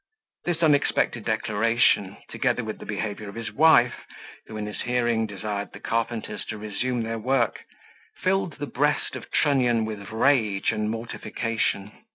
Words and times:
This 0.45 0.63
unexpected 0.63 1.25
declaration, 1.25 2.17
together 2.31 2.63
with 2.63 2.79
the 2.79 2.87
behaviour 2.87 3.29
of 3.29 3.35
his 3.35 3.51
wife, 3.53 3.93
who 4.47 4.57
in 4.57 4.65
his 4.65 4.81
hearing 4.81 5.27
desired 5.27 5.73
the 5.73 5.79
carpenters 5.79 6.43
to 6.45 6.57
resume 6.57 7.03
their 7.03 7.19
work, 7.19 7.59
filled 8.23 8.53
the 8.53 8.65
breast 8.65 9.15
of 9.15 9.29
Trunnion 9.29 9.85
with 9.85 10.09
rage 10.11 10.71
and 10.71 10.89
mortification. 10.89 11.91